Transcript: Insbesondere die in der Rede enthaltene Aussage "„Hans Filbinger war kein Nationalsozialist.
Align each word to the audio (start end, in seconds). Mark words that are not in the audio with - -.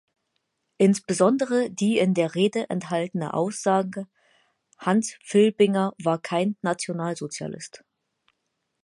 Insbesondere 0.79 1.69
die 1.69 1.99
in 1.99 2.15
der 2.15 2.33
Rede 2.33 2.71
enthaltene 2.71 3.35
Aussage 3.35 4.07
"„Hans 4.79 5.15
Filbinger 5.21 5.93
war 6.03 6.19
kein 6.19 6.57
Nationalsozialist. 6.63 7.83